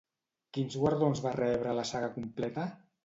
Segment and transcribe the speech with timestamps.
[0.57, 2.67] Quins guardons va rebre la saga completa?